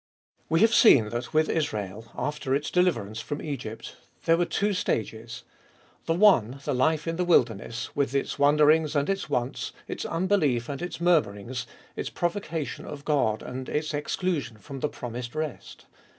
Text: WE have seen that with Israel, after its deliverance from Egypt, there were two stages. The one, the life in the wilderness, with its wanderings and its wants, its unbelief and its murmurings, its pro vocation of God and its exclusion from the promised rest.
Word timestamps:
WE 0.49 0.61
have 0.61 0.73
seen 0.73 1.09
that 1.09 1.31
with 1.31 1.47
Israel, 1.47 2.11
after 2.17 2.55
its 2.55 2.71
deliverance 2.71 3.19
from 3.21 3.39
Egypt, 3.39 3.97
there 4.25 4.35
were 4.35 4.45
two 4.47 4.73
stages. 4.73 5.43
The 6.07 6.15
one, 6.15 6.59
the 6.65 6.73
life 6.73 7.07
in 7.07 7.17
the 7.17 7.23
wilderness, 7.23 7.95
with 7.95 8.15
its 8.15 8.39
wanderings 8.39 8.95
and 8.95 9.07
its 9.11 9.29
wants, 9.29 9.73
its 9.87 10.03
unbelief 10.03 10.69
and 10.69 10.81
its 10.81 10.99
murmurings, 10.99 11.67
its 11.95 12.09
pro 12.09 12.29
vocation 12.29 12.83
of 12.85 13.05
God 13.05 13.43
and 13.43 13.69
its 13.69 13.93
exclusion 13.93 14.57
from 14.57 14.79
the 14.79 14.89
promised 14.89 15.35
rest. 15.35 15.85